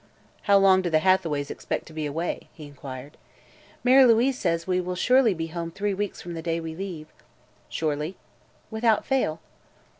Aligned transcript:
"How 0.49 0.57
long 0.57 0.81
do 0.81 0.89
the 0.89 0.97
Hathaways 1.05 1.51
expect 1.51 1.85
to 1.85 1.93
be 1.93 2.07
away?" 2.07 2.49
he 2.55 2.65
inquired. 2.65 3.17
"Mary 3.83 4.03
Louise 4.03 4.35
says 4.39 4.65
we 4.65 4.81
will 4.81 4.95
surely 4.95 5.35
be 5.35 5.45
home 5.53 5.69
three 5.69 5.93
weeks 5.93 6.19
from 6.19 6.33
the 6.33 6.41
day 6.41 6.59
we 6.59 6.75
leave." 6.75 7.09
"Surely?" 7.69 8.17
"Without 8.71 9.05
fail." 9.05 9.41